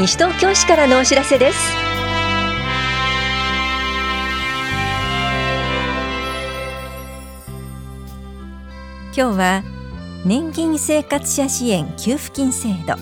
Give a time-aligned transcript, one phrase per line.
[0.00, 1.58] 西東京市からのお知らせです。
[9.14, 9.62] 今日は
[10.24, 12.94] 年金生活者支援給付金制度。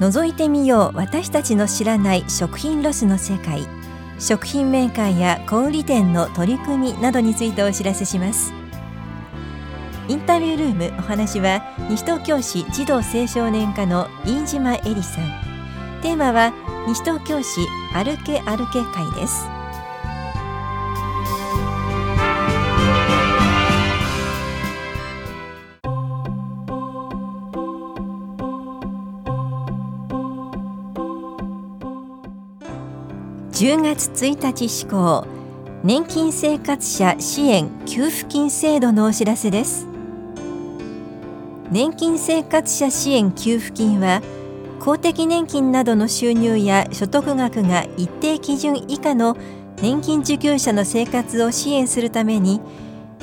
[0.00, 0.96] 覗いてみよう。
[0.96, 3.66] 私たちの知らない食品ロスの世界。
[4.18, 8.61] 食品メーカーや小売店の取り組みなどについてお知らせします。
[10.08, 16.00] インタビュールームお話は西東京市児童青少年課の飯島恵里さん。
[16.02, 16.52] テーマは
[16.88, 17.60] 西東京市
[17.94, 19.46] 歩け歩け会です。
[33.52, 35.24] 10月1日施行
[35.84, 39.91] 年金生活者支援給付金制度のお知らせです。
[41.72, 44.20] 年金生活者支援給付金は
[44.78, 49.38] 公的年金などの収入や所得額が一定基準以下の
[49.80, 52.60] 年金受給者の生活を支援するために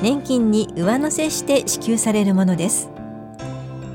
[0.02, 2.90] 年金に上乗せして支給されるものです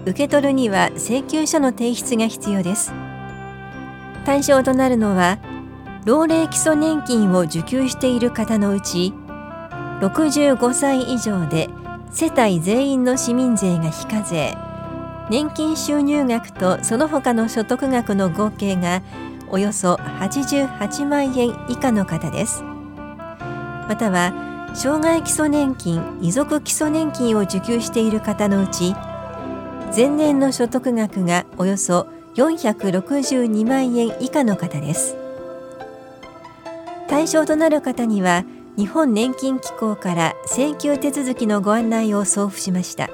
[0.03, 2.93] 受け取るには請求書の提出が必要です。
[4.25, 5.39] 対象となるのは
[6.05, 9.13] 老齢基礎年金を受給している方のうち
[10.01, 11.69] 65歳以上で
[12.17, 14.57] 世帯全員の市民税が非課税
[15.31, 19.03] 年金収入額とその他の所得額の合計が
[19.51, 22.63] およそ88万円以下の方です。
[22.63, 28.95] または障害基礎年金遺族基礎年金を受給している方のうち
[29.95, 32.07] 前年の所得額がおよそ
[32.37, 35.17] 462万円以下の方です。
[37.09, 38.45] 対象となる方には
[38.77, 43.09] 日本年金機構から請求手続きのご案内を送付しました。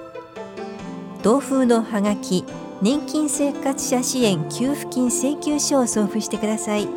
[1.23, 2.47] 同封のハガキ
[2.81, 6.89] 年金生活者支援給付金請求書を送付してください。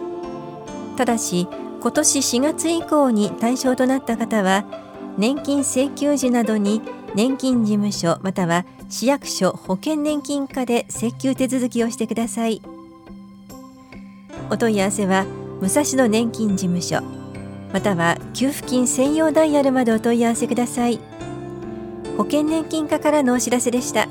[0.95, 1.47] ただし
[1.81, 4.63] 今年4月以降に対象となった方は
[5.17, 6.81] 年金請求時などに
[7.15, 12.61] 年金事務所または市役所保険年金課で請求手続きをしてください。
[14.49, 15.25] お問い合わせは
[15.59, 17.22] 武蔵野年金事務所
[17.73, 20.99] または給付金専用ダイヤルまでお問い合わせください。
[22.17, 24.07] 保険年金課からのお知らせでした。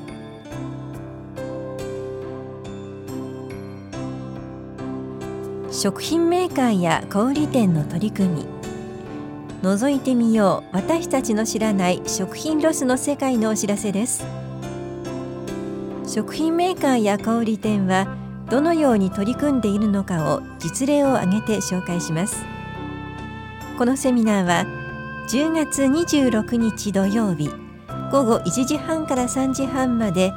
[5.70, 8.46] 食品メーカーや小売店の取り組み。
[9.62, 10.76] 覗いてみよう。
[10.76, 14.26] 私たちの知らない食品ロスの世界のお知らせです。
[16.04, 18.08] 食品メーカーや小売店は
[18.50, 22.51] どのように取り組んでいるのかを実例を挙げて紹介します。
[23.82, 24.64] このセミナーは
[25.28, 27.50] 10月26日土曜日
[28.12, 30.32] 午後1時半から3時半まで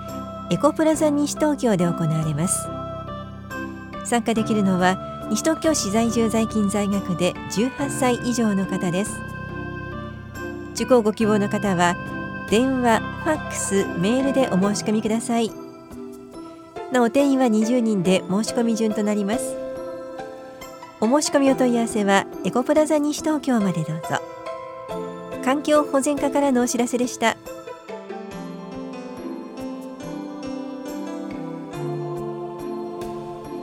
[0.50, 2.68] エコプラザ西東京で行われます。
[4.04, 9.12] 参加できるのは西東京市在住在勤在学で18歳以上の方です。
[10.74, 11.96] 受講ご希望の方は
[12.50, 15.52] 電話、ファックス、メールでお申し込みください。
[16.92, 19.65] なお定員は20人で申し込み順となります。
[21.02, 24.22] お申し込みお問い合わせはエコプラザ西東京までどうぞ。
[25.44, 27.38] 環境保全課からのお知らせでした。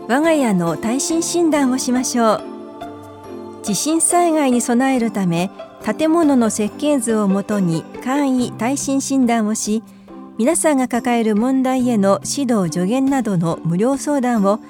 [0.08, 2.42] 我が家の耐震診断をしましょう。
[3.62, 5.50] 地震災害に備えるため
[5.84, 9.82] 建物の設計図をもとに簡易耐震診断をし
[10.36, 14.60] 皆さんが抱える問題への指導助言などの無料相談を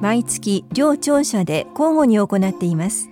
[0.00, 3.08] 毎月両庁舎で交互に行っています。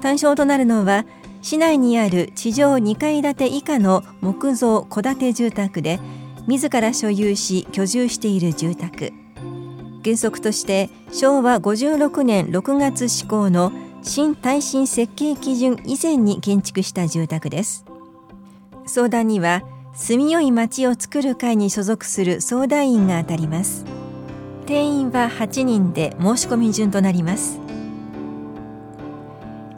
[0.00, 1.04] 対象となるのは
[1.42, 6.00] 市内にある地上2階建て以下の木造戸建て住宅で
[6.46, 9.12] 自ら所有し居住している住宅。
[10.04, 13.72] 原則として昭和56年6月施行の
[14.02, 17.84] 新耐震設計基準以前に建築した住宅です。
[18.86, 19.62] 相談には
[19.94, 23.97] 住みよい町を作る会に所属する相談員が当たります。
[24.68, 27.58] 定員は8人で申し込み順となります。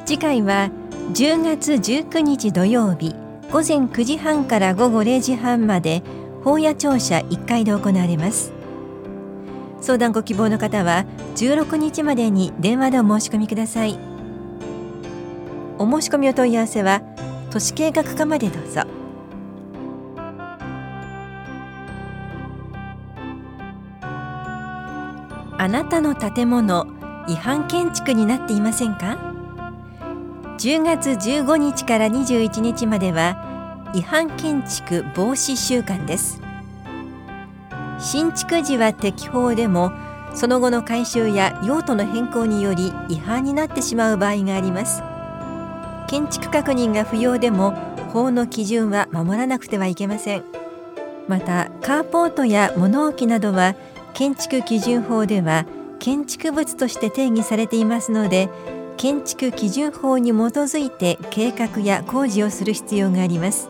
[0.05, 0.69] 次回は
[1.13, 3.15] 10月19日土曜日
[3.53, 6.03] 午前9時半から午後0時半まで
[6.43, 8.53] 法屋庁舎1階で行われます。
[9.81, 11.05] 相談ご希望の方は
[11.37, 13.97] 16日までに電話でお申し込みください。
[15.79, 17.01] お申し込みお問い合わせは
[17.51, 19.00] 都市計画課までどうぞ。
[25.63, 26.87] あなたの建物
[27.29, 29.19] 違反建築になっていませんか
[30.57, 36.41] ？10月15日から21日までは違反建築防止週間です。
[37.99, 39.93] 新築時は適法でも
[40.33, 45.03] その後の改修や用途の変更により違反になってしまう場合があります。
[46.09, 47.73] 建築確認が不要でも
[48.15, 50.43] 法の基準は守らなくてはいけません。
[51.29, 53.75] またカーポートや物置などは
[54.15, 55.67] 建築基準法では
[55.99, 58.49] 建築物として定義されていますので
[58.97, 63.69] 建築基準法に基づいて計画や工事をする必要があります。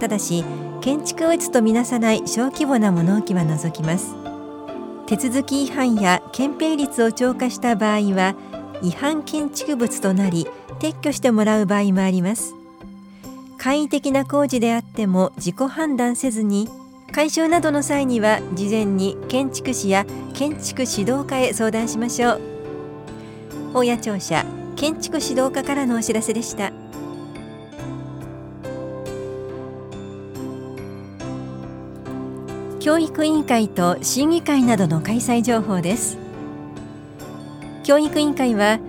[0.00, 0.44] ただし
[0.80, 4.14] 建築物とみなさない小規模な物置は除きます。
[5.06, 8.34] 手続き違反や憲兵率を超過した場合は
[8.82, 10.46] 違反建築物となり
[10.80, 12.54] 撤去してもらう場合もあります。
[13.58, 16.68] 簡易的な工事であっても自己判断せずに
[17.12, 22.40] 改修などの際には事前に建築士や建築指導課へ相談しましょう。
[23.74, 26.72] 大谷庁舎建築指導課からのお知らせでした。
[32.80, 36.16] 教育委員会と審議会などの開催情報です。
[37.84, 38.80] 教育委員会は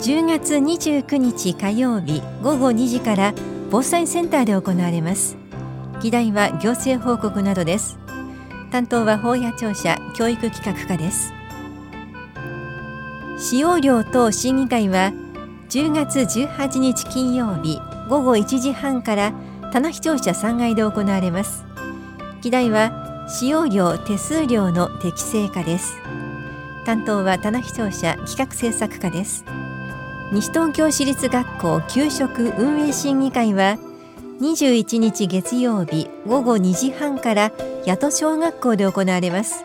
[0.00, 3.34] 10月29日火曜日午後2時から
[3.70, 5.43] 防災センターで行われます。
[6.04, 7.98] 議題は行政報告などです。
[8.70, 11.32] 担当は法屋庁舎教育企画課です。
[13.38, 15.14] 使用料等審議会は
[15.70, 17.80] 10月18日金曜日
[18.10, 19.32] 午後1時半から
[19.72, 21.64] 棚視庁舎3階で行われます。
[22.42, 25.96] 議題は使用料手数料の適正化です。
[26.84, 29.46] 担当は棚視聴者企画制作課です。
[30.32, 33.78] 西東京市立学校給食運営審議会は
[34.40, 37.52] 21日月曜日午後2時半から
[37.86, 39.64] 八戸小学校で行われます。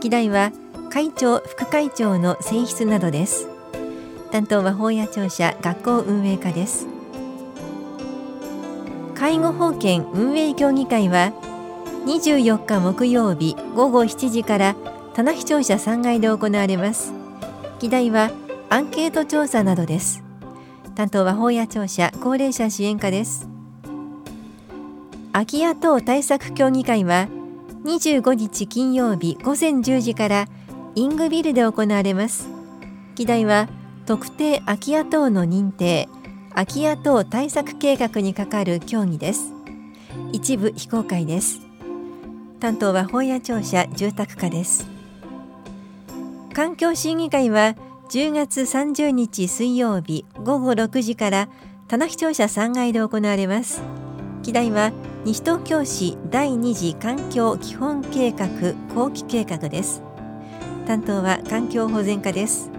[0.00, 0.52] 議題は
[0.90, 3.48] 会長副会長の選出などです。
[4.30, 6.86] 担当は法屋庁舎学校運営課です。
[9.14, 11.32] 介護保険運営協議会は
[12.04, 14.76] 24日木曜日午後7時から
[15.14, 17.14] 棚視聴者3階で行われます。
[17.80, 18.30] 議題は
[18.68, 20.22] アンケート調査などです。
[20.94, 23.53] 担当は法屋庁舎高齢者支援課です。
[25.34, 27.26] 空き家等対策協議会は
[27.84, 30.46] 25日金曜日午前10時から
[30.94, 32.48] イングビルで行われます。
[33.16, 33.68] 議題は
[34.06, 36.08] 特定空き家等の認定
[36.50, 39.52] 空き家等対策計画に係る協議です。
[40.30, 41.58] 一部非公開です。
[42.60, 44.88] 担当は本屋庁舎住宅課です。
[46.52, 47.74] 環境審議会は
[48.08, 51.48] 10月30日水曜日午後6時から
[51.88, 53.82] 棚視聴者3階で行われます。
[54.44, 54.92] 議題は
[55.24, 58.46] 西東京市第2次環境基本計画
[58.94, 60.02] 後期計画です。
[60.86, 62.70] 担当は環境保全課です。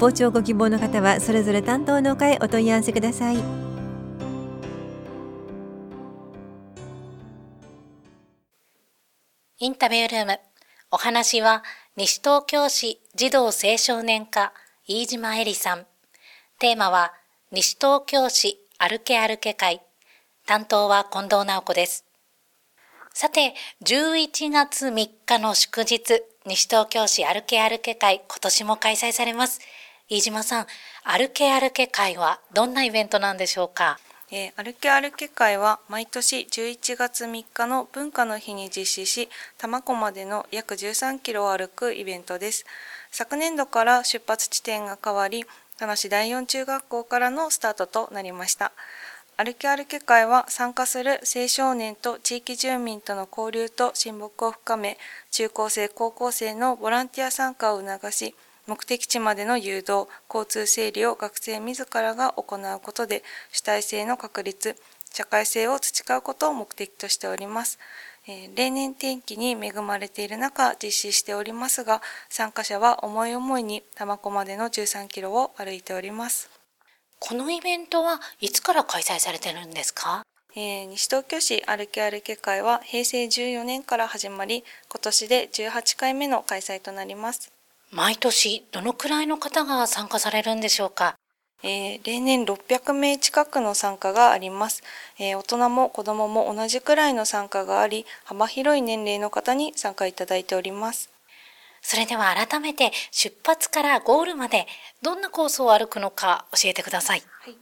[0.00, 3.36] 傍聴ご希望の方はそれぞれ担当の課へお問い合わせください。
[9.60, 10.40] インタビュールーム。
[10.90, 11.62] お話は
[11.94, 14.52] 西東京市児童青少年課
[14.88, 15.86] 飯島恵里さん。
[16.58, 17.12] テーマは
[17.52, 19.80] 西東京市歩け歩け会。
[20.46, 22.04] 担当は近藤直子です。
[23.14, 29.60] さて、11月3日の祝日、西東京市歩け歩け会、今年も開催されます。
[30.10, 30.66] 飯島さん、
[31.04, 33.98] 歩け歩け会はどんなイベントなんでしょうか？
[34.30, 42.66] えー、歩け歩け会は毎年11月3日の文化の日に実施し、多摩湖までの約13キロを歩くイベントです。
[43.10, 45.46] 昨年度から出発地点が変わり、
[45.78, 48.72] 田無第四中学校からのスタートとなりました。
[49.36, 54.96] 歩き歩き会は参加する青少年と地域住民との交流と親睦を深め、
[55.32, 58.36] 中高生、高校生のボランティア参加を促し、
[58.68, 64.76] 目的地までの誘導、交通整理を学生自らが行うことで、主体性の確立、
[65.12, 67.80] 社会性を培うことを目的としております。
[68.28, 76.63] えー、例年天気に恵まれている中実施しておりますが、参加者は思い思いに多摩湖までの13キロを歩いております。
[77.26, 80.24] このイベントはいつから開催されてるんですか？
[80.54, 87.50] えー、西東京市歩き歩き会は平成14年から始まり、今年で18回目の開催となります。
[87.90, 91.14] 毎年どのくらいの方が参加されるんでしょうか？
[91.62, 94.82] えー、例年600名近くの参加があります、
[95.18, 101.08] えー、大人も子供も同じくらいの参加があり、幅広い年齢の方に参加いただいております。
[101.84, 104.66] それでは改めて出発からゴールまで
[105.02, 107.22] どんなコースを歩くのか教えてください。
[107.42, 107.54] はい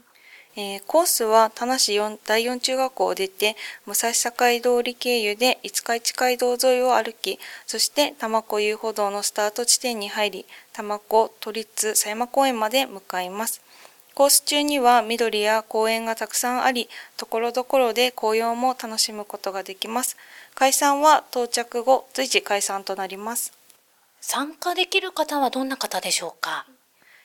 [0.55, 13.63] えー、コースは田無4第四中学校を出て武蔵境通り経由で五日市街道沿いを歩きそして多摩湖遊歩道のスタート地点に入り多摩湖都立狭山公園まで向かいます
[14.15, 20.19] コース中には緑や公園がたくさんあり、ところどころで紅葉も楽しむことができます。
[20.55, 23.62] 解散は到着後、随時解散となります。
[24.25, 26.65] 参加できる方はどんな方でしょうか？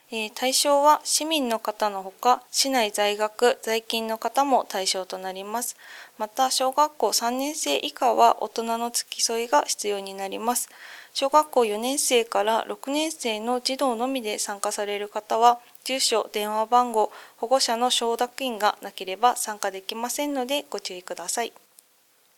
[0.10, 5.78] えー、対象は市民の方のほか市内在学在勤の方も対象となります。
[6.18, 10.70] また小学校3年生以下は大人の付き添いが必要になります。
[11.14, 21.54] 小学校4年生から6年生の児童のみで参加される方は住所電話番号保護者の承諾印がなければ参加できませんのでご注意ください。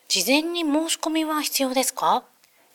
[0.10, 2.24] 事前に申し込みは必要ですか？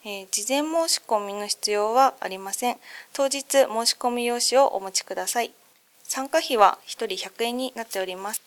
[0.07, 2.77] えー、事前申し込みの必要はありません。
[3.11, 5.51] 当日申し込み用紙をお持ちください。
[6.03, 8.43] 参加費は1人100円になっております。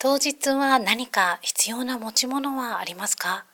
[0.00, 3.44] 当日は何か必要な持ち物はありますか？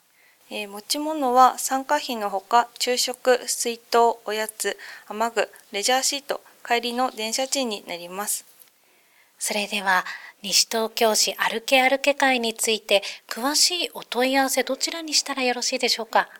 [0.48, 4.78] えー、持ち物は参加費のほか昼食、水筒、おやつ、
[5.08, 8.46] 雨具、レジャーシート、帰りの電車賃になります。
[9.38, 10.06] それでは
[10.42, 16.30] 西東京市歩け歩け会について詳しいお問い合わせどちらにしたらよろしいでしょうか？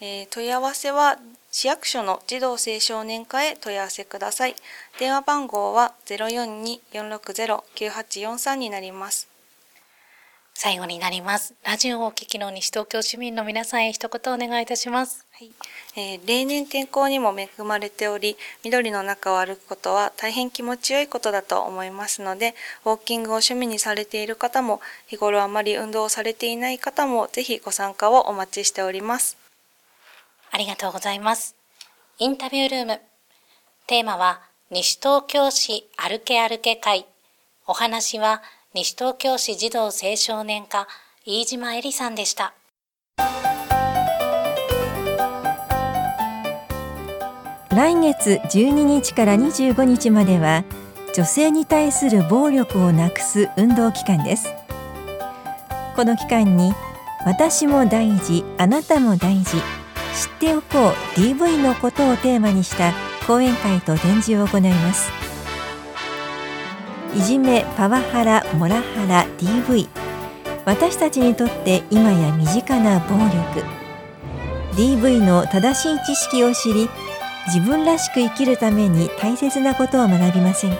[0.00, 1.18] えー、問い合わせは
[1.50, 4.56] 市役所の児童青少年課へ問い合わせください。
[4.98, 9.28] 電話番号は042-460-9843になります。
[10.56, 11.54] 最後になります。
[11.64, 15.26] ラジオをお聞きの西東京市民の皆さんへ一言お願いいたします。
[15.32, 15.50] はい
[15.96, 29.43] えー、例年天候にも恵まれており、緑の中を歩くことは大変気持ちよいことだと思いますので、ウォーキングを趣味にされている方も、日頃あまり運動をされていない方も、ぜひご参加をお待ちしております。
[30.54, 31.56] ありがとうございます。
[32.20, 33.00] インタビュールーム。
[33.88, 37.06] テーマは、西東京市歩け歩け会。
[37.66, 38.40] お話は、
[38.72, 40.86] 西東京市児童青少年課、
[41.26, 42.54] 飯島恵里さんでした。
[47.74, 50.62] 来月12日から25日までは、
[51.16, 54.54] 女性に対する暴力をなくす運動期間です。
[55.96, 56.72] この期間に、
[57.26, 59.83] 私も大事、あなたも大事。
[60.14, 61.18] 知っておこう。
[61.18, 62.92] DV のことをテーマにした
[63.26, 65.10] 講演会と展示を行います。
[67.14, 69.88] いじめパワハラモラハラ DV
[70.64, 73.64] 私たちにとって今や身近な暴力。
[74.76, 76.88] DV の正しい知識を知り
[77.46, 80.78] 自分らしく生きるために大切なことを学びませんか？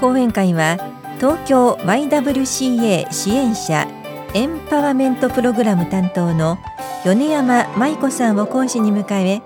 [0.00, 0.78] 講演会は
[1.18, 3.86] 東京 YWCA 支援者
[4.34, 6.58] エンパワメントプログラム担当の
[7.04, 9.42] 米山舞子さんを講師に迎え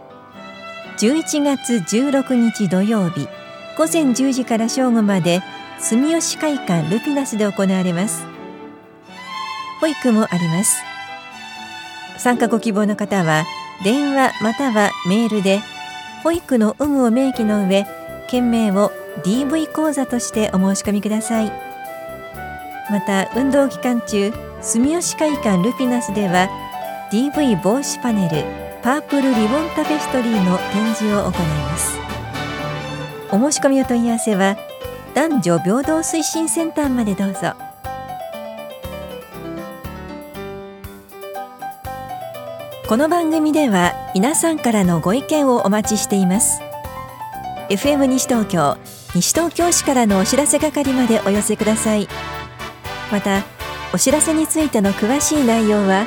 [0.98, 3.28] 11月16日土曜日
[3.78, 5.40] 午前10時から正午まで
[5.78, 8.24] 住吉会館ルピナスで行われます。
[9.80, 10.82] 保育もあります。
[12.18, 13.44] 参加ご希望の方は
[13.84, 15.60] 電話またはメールで
[16.22, 17.86] 保育の有無を明記の上
[18.28, 18.90] 件名を
[19.22, 21.52] DV 講座としてお申し込みください。
[22.90, 26.48] また運動期間中住吉会館ルピナスでは
[27.12, 28.42] DV 防止パネル
[28.82, 31.96] パープルリボンタペストリーの展示を行います。
[33.30, 34.56] お申し込みお問い合わせは
[35.14, 37.52] 男女平等推進センターまでどうぞ。
[42.88, 46.60] この番組では皆さんからのご意見をお待ちしています。
[47.68, 48.76] FM 西東京
[49.14, 52.08] 西東京市からのお知らせ係までお寄せください。
[53.12, 53.44] また
[53.94, 56.06] お知らせについての詳しい内容は